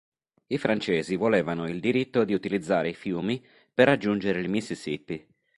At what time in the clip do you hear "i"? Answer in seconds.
0.47-0.57, 2.89-2.93